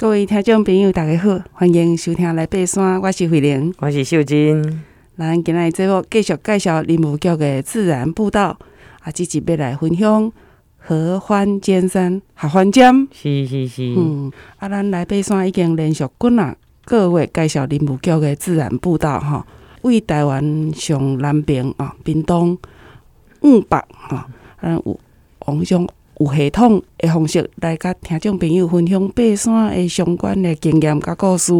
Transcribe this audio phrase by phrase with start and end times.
[0.00, 4.82] 各位听众朋友，大家好，欢迎收听来爬山，我是慧玲，我是秀珍。
[5.18, 8.58] 咱今日节目继续介绍林务局的自然步道，
[9.02, 10.32] 啊，积极要来分享
[10.78, 13.06] 合欢尖山合欢尖。
[13.12, 13.94] 是是是。
[13.94, 16.56] 嗯，啊，咱来爬山已经连续几啊
[16.86, 19.46] 个月介绍林务局的自然步道，哈，
[19.82, 22.56] 为台湾上南边啊，屏东
[23.42, 24.26] 五百哈，
[24.62, 24.98] 嗯，有
[25.40, 25.86] 往上。
[26.20, 31.50] 有系统的方式来甲听众朋友分享爬山的相关的经验、甲故事、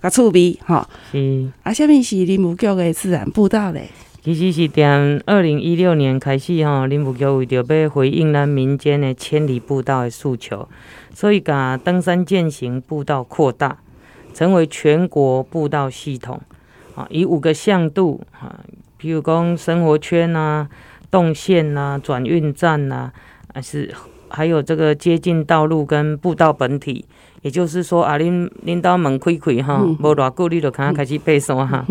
[0.00, 0.88] 甲趣味，哈。
[1.10, 1.50] 是。
[1.64, 3.88] 啊，下面是林务局的自然步道咧？
[4.22, 10.68] 其实是从二零一六年开始，哈，林务局为着要回应咱民间的千里步道的诉求，
[11.12, 13.78] 所以把登山健行步道扩大，
[14.32, 16.40] 成为全国步道系统。
[16.94, 18.60] 啊，以五个向度，啊，
[18.96, 20.68] 比如讲生活圈啊、
[21.10, 23.12] 动线啊、转运站啊。
[23.52, 23.94] 还是
[24.28, 27.04] 还有这个接近道路跟步道本体，
[27.42, 31.86] 也就是说啊，恁恁到门开开哈，无偌久你就可能开始爬山哈，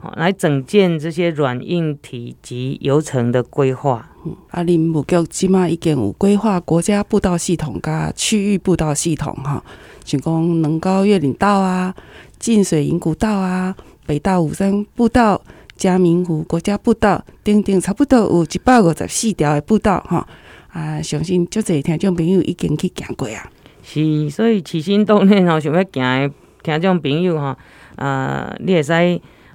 [0.00, 4.08] 好来整建这些软硬体及游程的规划。
[4.50, 9.62] 啊，林务局即马已经有规划国家步道系统加区域步道系统哈，
[10.04, 11.94] 像讲能高越岭道啊、
[12.38, 13.74] 进水营古道啊、
[14.06, 15.42] 北大武山步道、
[15.76, 20.26] 嘉明湖国家步道等等，差不多有一百五十四条的步道哈。
[20.72, 23.50] 啊，相信足侪听众朋友已经去行过啊。
[23.82, 27.56] 是，所以起心动念吼，想要行的听众朋友吼，
[27.96, 28.92] 啊，你会使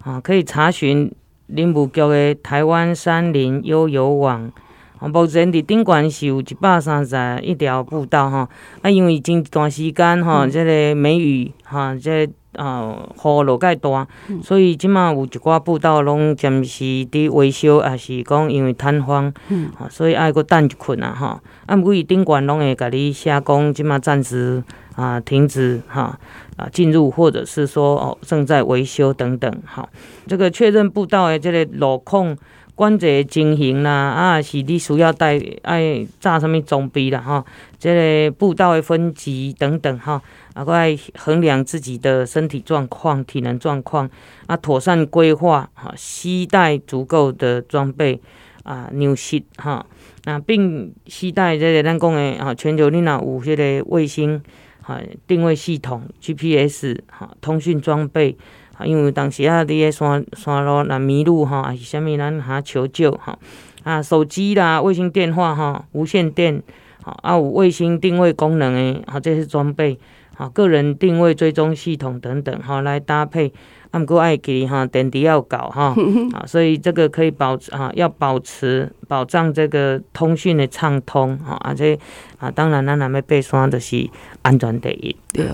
[0.03, 1.11] 啊，可以查询
[1.47, 4.51] 林务局的台湾山林悠游网。
[4.99, 8.49] 啊，目前伫顶悬是有一百三十一条步道吼，
[8.81, 12.33] 啊，因为前一段时间吼，这个梅雨哈，这个。
[12.57, 14.07] 啊，雨落介大，
[14.43, 19.33] 所以即马有一寡步道拢暂时伫维修，也是讲因为坍方，
[19.79, 21.39] 啊，所以爱阁等一困啊，吼。
[21.67, 24.63] 啊，毋过伊顶悬拢会甲你写讲，即马暂时
[24.95, 26.17] 啊停止哈
[26.55, 29.87] 啊进入，或者是说哦正在维修等等，哈。
[30.27, 32.35] 这个确认步道的这个路况、
[32.77, 37.43] 管制情形啦，啊是你需要带爱扎什么装备啦，吼。
[37.79, 40.21] 这个步道的分级等等，吼。
[40.53, 44.07] 啊，过来衡量自己的身体状况、体能状况，
[44.45, 48.21] 啊，妥善规划，哈，携带足够的装备，
[48.61, 49.83] 啊，牛息哈，
[50.25, 54.39] 那并携带这个咱讲的啊，全球你若有这个卫星，
[54.87, 58.37] 哈，定位系统、GPS，哈，通讯装备，
[58.77, 63.37] 啊，因为当时啊，伫个山山路若迷路哈，还是啥物，咱哈求救哈，
[63.83, 66.63] 啊，手机啦、卫星电话哈、无线电，
[67.03, 69.99] 啊，有卫星定位功能的，啊，这些装备。
[70.37, 73.51] 啊，个人定位追踪系统等等，哈，来搭配，
[73.91, 75.95] 啊，毋过爱记哈，电池要搞哈，
[76.33, 81.97] 啊，所以这个可以保持啊，要保持保障这个通讯的畅通，哈，而且
[82.39, 84.09] 啊，当然咱若要爬山就是
[84.41, 85.15] 安全第一。
[85.31, 85.45] 对，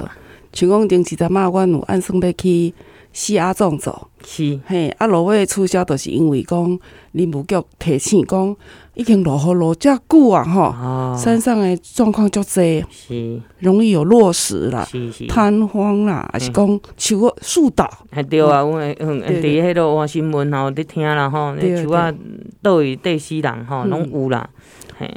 [0.51, 2.73] 像讲顶一阵啊，阮有按算要去
[3.13, 6.79] 四阿纵走，是，嘿，啊，落尾取消，就是因为讲
[7.11, 8.55] 林务局提醒讲。
[8.95, 13.41] 已经落雨落遮久啊，吼、哦，山上的状况足济，是。
[13.57, 14.87] 容易有落石啦，
[15.27, 17.91] 瘫荒啦，还是讲树啊树倒。
[18.11, 22.13] 还对啊，我嗯伫迄落换新闻吼，伫听啦吼，那树啊
[22.61, 24.47] 倒位地死人吼，拢有啦。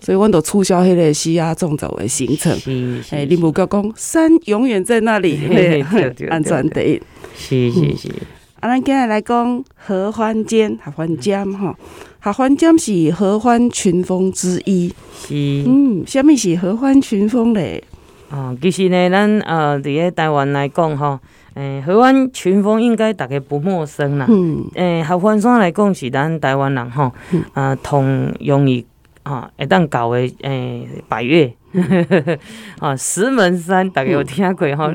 [0.02, 2.52] 所以，阮都促销迄个西亚纵走的行程。
[3.10, 5.38] 哎，林务局讲山永远在那里，
[6.30, 7.02] 安全第一。
[7.36, 8.08] 是是是。
[8.60, 11.74] 啊，咱今日来讲合欢尖，合欢尖吼。
[12.18, 14.92] 合欢尖是合欢群峰之一。
[15.14, 15.34] 是。
[15.66, 17.84] 嗯，什么是合欢群峰咧？
[18.30, 21.18] 哦，其实呢，咱呃，伫咧台湾来讲吼，
[21.54, 24.26] 诶，合欢群峰应该大家不陌生啦。
[24.28, 24.64] 嗯。
[24.74, 27.12] 诶，合欢山来讲是咱台湾人吼，
[27.52, 28.84] 啊，同容易
[29.26, 31.52] 啊，会当搞的诶，百越。
[32.78, 34.92] 啊，石门山大家有听过吼？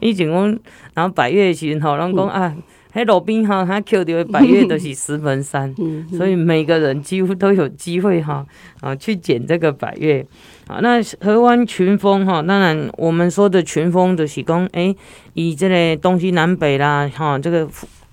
[0.00, 0.58] 以前讲，
[0.94, 2.54] 然后百越时吼，拢讲啊。
[2.94, 5.72] 喺路边哈，他捡到的百越都是石门山，
[6.10, 8.44] 所以每个人几乎都有机会哈
[8.80, 10.26] 啊去捡这个百越
[10.66, 10.80] 啊。
[10.80, 14.92] 那河湾群峰哈，当然我们说的群峰就是讲，哎，
[15.34, 17.68] 以这个东西南北啦哈，这个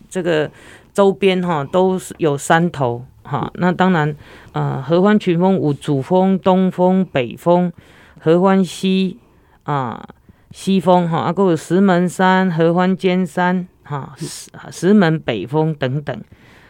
[0.09, 0.51] 这个
[0.93, 3.51] 周边哈都是有山头哈。
[3.55, 4.15] 那当然
[4.53, 7.73] 啊，合欢群峰有主峰、东峰、北峰、
[8.19, 9.17] 合欢西
[9.63, 10.07] 啊
[10.51, 13.67] 西峰哈，啊，还有石门山、合欢尖山。
[13.87, 16.23] 哈石石门北峰等等，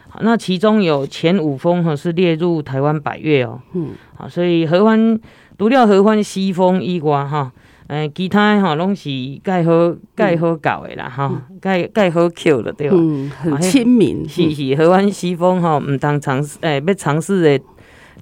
[0.06, 5.18] 好，那其中有前五峰哈是列入台湾百越哦，嗯，好，所以合欢
[5.58, 7.50] 除了合欢西峰以外哈，
[7.88, 9.08] 诶，其他哈拢是
[9.42, 12.96] 盖好盖好搞的啦哈，盖盖好 Q 的对吧？
[12.98, 17.64] 嗯，很亲民，是是，河湾西峰哈，唔通尝试诶，要尝试的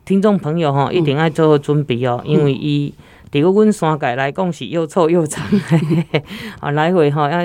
[0.05, 2.93] 听众朋友吼，一定要做好准备哦，因为伊。
[3.31, 5.45] 对于阮山界来讲是又臭又长，
[6.61, 7.39] 啊，来回吼要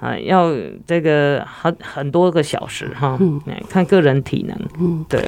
[0.00, 0.50] 啊要
[0.86, 5.20] 这个很很多个小时哈，嗯，看个人体能，嗯，对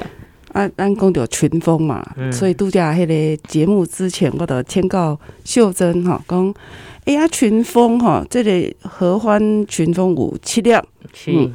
[0.53, 0.63] 啊。
[0.63, 6.53] 啊，咱讲到群峰嘛，嗯、所以拄则迄个节目之前，我着请教秀珍吼，讲
[7.05, 10.71] 哎呀，群峰吼，这个合欢群峰有七粒，
[11.13, 11.53] 是、嗯、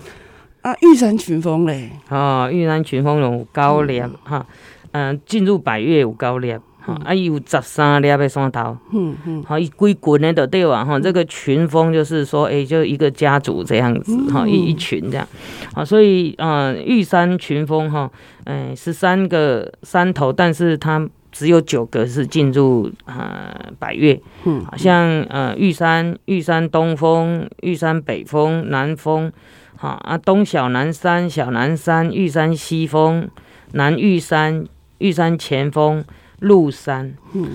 [0.63, 4.47] 啊，玉山群峰咧，哦，玉山群峰有九粒哈，
[4.93, 6.55] 嗯，进、呃、入百岳有九粒。
[6.87, 15.27] 啊，伊有十三粒的山头，嗯嗯，好，伊规群的都对啊，哈，这个群峰就是说，诶、欸，就一个家族这样子，哈，一一群这样，
[15.73, 18.11] 啊，所以，呃，玉山群峰哈，
[18.45, 29.33] 诶，十三个山头，但是它只有九个是进入呃百越，嗯，好像呃玉山、玉山东峰、玉山北峰、南峰，
[29.77, 33.27] 好啊，东小南山、小南山、玉山西峰、
[33.73, 34.67] 南玉山、
[34.99, 36.05] 玉山前峰。
[36.41, 37.15] 鹿山，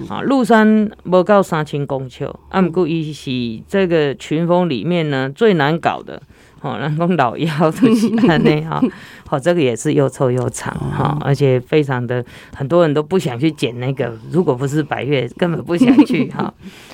[0.09, 3.31] 啊，鹿山无到三千公尺，啊，毋过伊是
[3.67, 6.21] 这个群峰里面呢最难搞的，
[6.59, 8.81] 吼，人讲老妖就是安尼哈，
[9.27, 12.23] 好，这个也是又臭又长，哈，而且非常的
[12.55, 16.53] 很多人都不想去捡那个，如果不是白月，根本不想去 哈。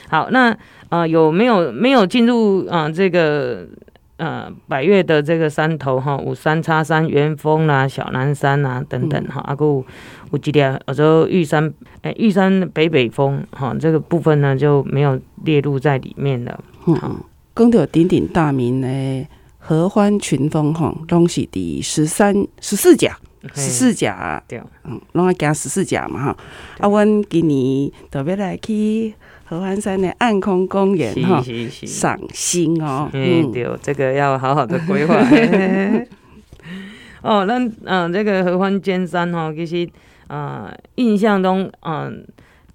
[0.10, 0.56] 好，那
[0.90, 3.68] 啊有没有没有进入啊这个？
[4.18, 9.86] 呃，百越的这个山头哈，有三叉山、元峰啦、小南山啊等等哈，啊，还有
[10.32, 11.68] 有几条，我说玉山，
[12.02, 16.64] 哎、欸，玉山北北峰哈，这个部分呢就没有列入在里面了。
[16.86, 16.96] 嗯，
[17.54, 19.28] 讲到鼎鼎大名的
[19.60, 23.18] 合欢群峰哈，拢是第十三、十四甲、
[23.54, 26.38] 十四甲，对，嗯，拢要加十四甲嘛哈。
[26.80, 29.14] 啊，阮今年特别来去。
[29.48, 31.40] 合欢山的暗空公园哈，
[31.86, 35.16] 赏心哦，嗯，对，这个要好好的规划。
[37.22, 39.88] 哦，那嗯，这个合欢尖山哈，其实
[40.28, 42.26] 啊，印象中嗯，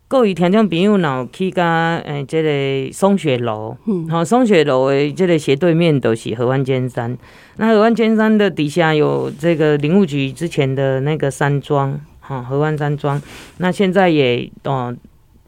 [0.07, 7.19] 各位听众朋友若有去甲诶，这个松雪楼，嗯，好，松雪楼诶这个斜对面都是合欢尖山。
[7.57, 13.21] 那合欢尖山的底下有这个林务局之前的那个山庄，哈，合欢山庄。
[13.59, 14.97] 那现在也哦。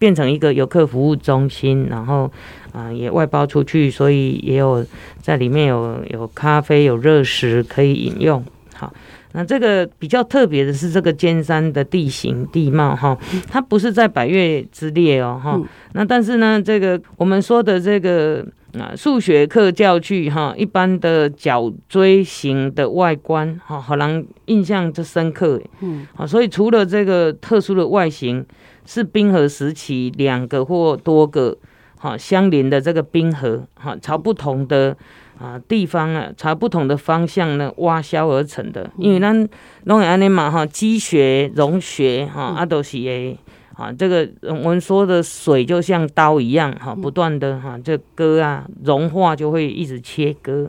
[0.02, 2.28] 变成一个游客服务中心，然后
[2.72, 4.84] 啊、也外包出去，所以也有
[5.20, 8.44] 在里面有有咖啡、有热食可以饮用。
[8.75, 8.93] 好，
[9.32, 13.17] 那这个比较特别的是这个尖山的地形地貌哈，
[13.50, 15.61] 它不是在百越之列哦哈。
[15.93, 18.46] 那但是呢，这个我们说的这个
[18.79, 25.61] 啊数学课教具哈，一般的角锥形的外观哈，好让印象就深刻。
[25.81, 28.44] 嗯，好，所以除了这个特殊的外形。
[28.84, 31.56] 是冰河时期两个或多个
[32.02, 34.96] 哈相邻的这个冰河哈，朝不同的
[35.38, 38.90] 啊地方啊，朝不同的方向呢挖削而成的。
[38.99, 39.49] 因为咱
[39.84, 43.38] 拢会安尼嘛哈，积雪融雪哈，啊都是诶
[43.76, 50.69] 啊，这个我们说的水就像刀一样哈，不断的哈这割啊融化就会一直切割，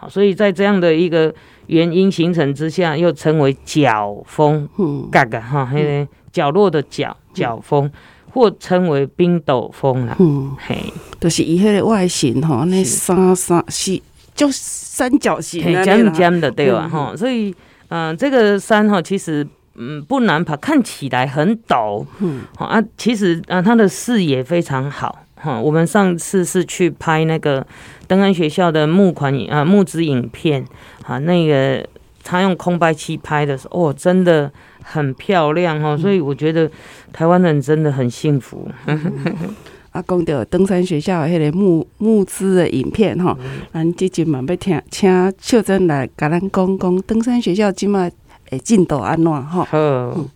[0.00, 1.32] 好，所以在这样的一个
[1.68, 7.16] 原因形成之下，又称为角峰，嗯，嘎嘎哈，那个角落的角。
[7.34, 7.90] 角峰，
[8.32, 10.16] 或称为冰斗峰啦。
[10.18, 10.76] 嗯，嘿，
[11.20, 14.00] 就是伊迄个外形吼，那三三是
[14.34, 16.88] 就三角形，尖尖的对吧？
[16.88, 17.54] 哈、嗯，所以
[17.88, 22.04] 嗯、呃，这个山哈，其实嗯不难爬，看起来很陡。
[22.20, 25.18] 嗯，好啊，其实啊、呃，它的视野非常好。
[25.34, 27.66] 哈，我们上次是去拍那个
[28.06, 30.64] 登安学校的募款啊募资影片，
[31.04, 31.84] 啊，那个
[32.24, 34.50] 他用空白期拍的时候，哦，真的。
[34.84, 36.68] 很漂亮哦，所以我觉得
[37.12, 38.68] 台湾人真的很幸福。
[39.92, 43.38] 啊，讲到登山学校迄个募募资的影片吼，
[43.72, 48.10] 咱即阵嘛要听，请秀真来甲咱讲讲登山学校即马
[48.50, 49.62] 诶进度安怎吼？
[49.62, 50.26] 好，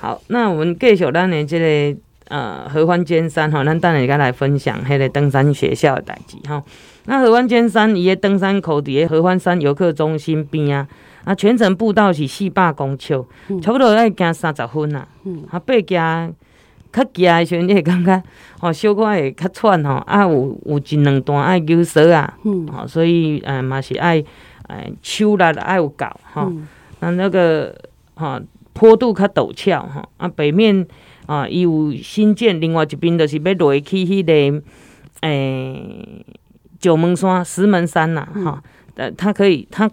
[0.00, 1.98] 好，那我们继续咱的这个
[2.34, 6.60] 呃合欢尖山哈，咱等下再来分享迄个登山学校的代志哈。
[7.04, 10.88] 那合欢尖山伊个登山口伫个合欢山游客中心边啊。
[11.22, 13.14] 啊，全程步道是四百公尺，
[13.48, 15.08] 嗯、差不多要行三十分啊。
[15.24, 16.34] 嗯、啊，爬行
[16.92, 18.22] 较行的时阵，你会感觉
[18.58, 19.94] 吼小可会较喘吼。
[20.06, 22.36] 啊，有有一两段爱扭舌啊。
[22.44, 22.66] 嗯。
[22.68, 24.22] 吼，所以诶嘛是爱
[24.68, 26.42] 诶手力爱有够吼。
[26.50, 26.68] 嗯。
[27.00, 27.74] 那那个
[28.16, 28.38] 吼
[28.74, 30.06] 坡度较陡峭吼。
[30.18, 30.86] 啊，北面
[31.26, 34.62] 啊伊有新建，另外一边就是要落去迄、那个
[35.20, 36.26] 诶、欸、
[36.78, 38.28] 九门山、石门山呐。
[38.34, 38.62] 哈、
[38.96, 39.90] 嗯，呃，它可以它。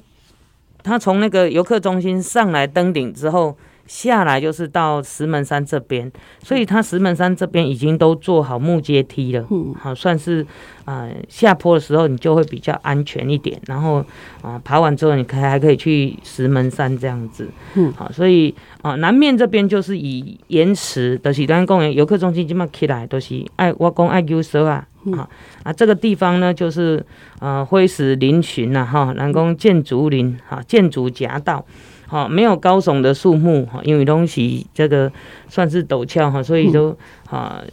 [0.83, 3.55] 他从那个游客中心上来登顶之后，
[3.91, 6.09] 下来就是到石门山这边，
[6.41, 10.41] 所以它石门山这边已经都做好木阶梯了，嗯，好算是
[10.85, 13.95] 啊、呃、下坡的时候你就会比较安全一点，然后
[14.41, 24.87] 啊、呃、爬完之后你可还可以去石门山这样子，嗯，好，所以啊、呃、南面这边就是以岩石的喜端公园游客中心这么起来都是爱挖工爱优舍啊。
[25.17, 25.27] 啊
[25.63, 27.03] 啊，这个地方呢，就是
[27.39, 31.65] 呃灰石嶙峋呐，哈，南宫建竹林，哈，建竹夹道，
[32.11, 35.09] 哈，没有高耸的树木，哈，因为东西这个
[35.47, 36.93] 算是陡峭哈，所以都
[37.29, 37.63] 啊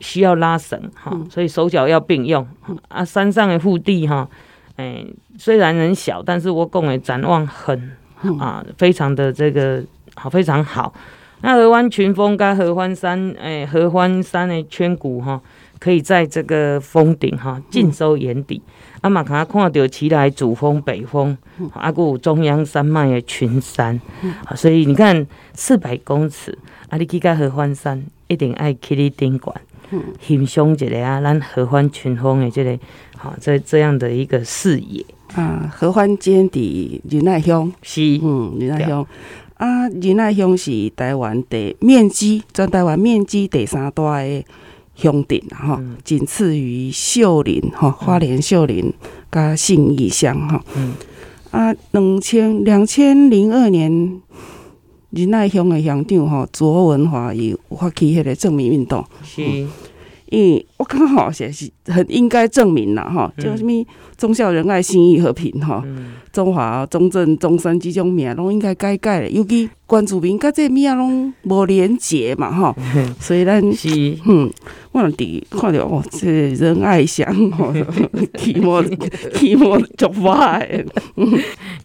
[0.00, 2.44] 需要拉绳，哈，所以手脚要并用。
[2.88, 4.28] 啊，山上的腹地哈，
[4.74, 5.06] 哎，
[5.38, 7.92] 虽然很小，但是我讲的展望很
[8.40, 9.80] 啊，非常的这个
[10.16, 10.92] 好，非常好。
[11.42, 15.40] 那合欢群峰跟合欢山，哎，合欢山的圈谷哈。
[15.78, 18.60] 可以在这个峰顶哈尽收眼底，
[19.00, 21.36] 阿嘛看看到奇来主峰、北峰，
[21.72, 23.98] 阿个中央山脉的群山，
[24.44, 26.56] 好，所以你看四百公尺，
[26.88, 29.58] 啊，你去到合欢山，一定爱去你顶管，
[30.20, 32.78] 欣赏一下啊，咱合欢群峰的这个，
[33.16, 35.04] 好，这这样的一个视野。
[35.34, 37.72] 啊，合欢尖底仁爱乡。
[37.82, 39.06] 是，嗯，仁爱乡。
[39.54, 44.44] 啊，仁爱乡是台湾的面积，全台湾面积第三大的。
[45.00, 48.92] 乡镇哈，仅次于秀林吼，花莲秀林
[49.32, 50.60] 甲信义乡吼。
[50.76, 50.92] 嗯。
[51.50, 54.20] 啊，两千两千零二年，
[55.10, 59.04] 仁爱乡的乡长吼卓文华有发起迄个正名运动。
[59.24, 59.66] 是。
[60.30, 63.84] 因为我刚好也是很应该证明啦，哈，叫什物
[64.16, 65.84] 忠孝仁爱信义和平哈，
[66.32, 72.72] 中华中正中山即种名拢应该改改的，尤其关注民甲这名拢无连结嘛，吼，
[73.18, 73.88] 所以咱是，
[74.24, 74.48] 嗯，
[74.92, 77.74] 我伫看到哦，这仁爱乡 吼，
[78.38, 78.80] 起毛
[79.34, 80.84] 起毛足坏，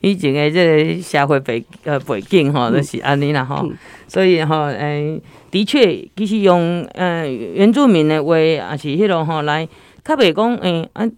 [0.01, 3.67] 以前的这个社会背呃背景吼，都是安尼啦吼，
[4.07, 5.19] 所以吼，诶。
[5.51, 9.65] 的确，其实用呃原住民的话，也是迄种吼来，
[10.03, 11.09] 较袂讲诶啊，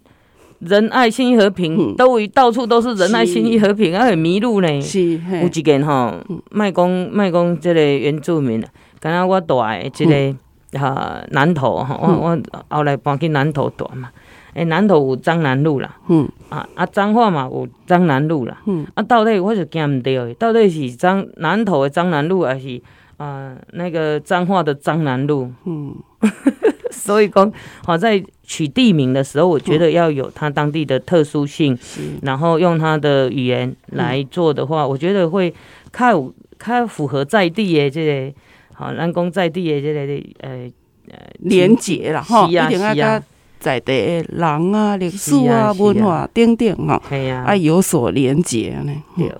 [0.60, 4.80] 仁爱信义和平，都会到处都是仁爱信义和平，啊会迷路呢。
[4.80, 6.14] 是，有一件吼，
[6.50, 8.60] 卖讲卖讲这个原住民，
[9.00, 12.38] 刚刚我住的这个哈南投哈，我我
[12.68, 14.10] 后来搬去南投住嘛，
[14.54, 16.28] 诶南投有张南路啦，嗯。
[16.48, 18.86] 啊啊彰化嘛有彰南路啦，嗯。
[18.94, 22.80] 啊到底我就惊唔对，到底是彰南投的彰南路还是？
[23.18, 25.92] 啊、呃，那个彰化的彰南路，嗯，
[27.06, 27.52] 所以讲
[27.84, 35.54] 好在取地名的时候，我觉得要有它当地的特殊性，嗯、然后用它的语言来做的话，嗯、我觉得会
[35.92, 38.34] 较较符合在地的这个
[38.74, 40.00] 好，咱讲在地的这个
[40.40, 40.70] 呃
[41.10, 43.22] 呃连结啦，哈，一定要跟
[43.58, 47.00] 在地人啊、历史啊、文化等等哈，
[47.44, 48.92] 啊有所连结呢。
[49.16, 49.32] 对，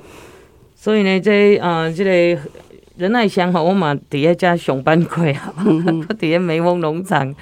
[0.75, 2.05] 所以呢，这啊、呃、这
[2.37, 2.41] 个。
[2.99, 5.55] 仁爱乡哈，我嘛底下加上班过哈，
[6.19, 7.33] 底下梅峰农场，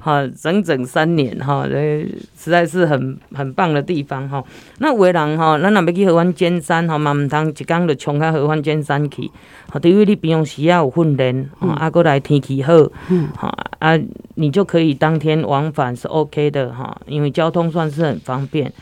[0.00, 2.02] 哈，整整三年哈，这
[2.34, 4.42] 实在是很很棒的地方哈。
[4.78, 9.30] 那有的人哈，咱若要去合欢尖山哈，嘛毋通一工就冲到合欢尖山去，
[9.68, 12.72] 哈，对于你平常时啊有训练，啊，过来天气好，
[13.36, 14.00] 哈啊，
[14.36, 18.72] 你就可以当天往返是 OK 的哈，因为交通算是很方便。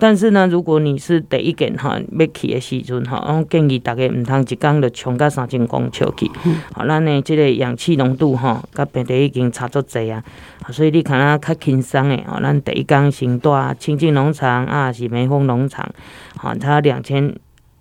[0.00, 6.28] 但是呢，如果你是第一件哈要去的时阵哈，我建议大家毋通一工就冲到三千公尺去。
[6.72, 10.22] 好，咱呢这个氧气浓度吼，甲平地已经差足济啊。
[10.70, 15.88] 所以你看啊，较轻松的哦，咱第一工先住清净农场啊，是梅峰农场，
[16.36, 17.32] 好，它两千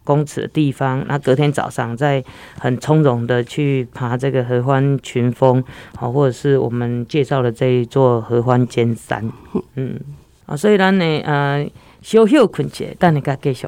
[0.03, 2.23] 公尺的地方，那隔天早上再
[2.59, 5.63] 很从容的去爬这个合欢群峰，
[5.95, 9.31] 好，或者是我们介绍的这一座合欢尖山，
[9.73, 9.99] 嗯，
[10.45, 11.67] 啊，所以咱呢，呃。
[12.05, 13.67] 小休困一下，等下再继续。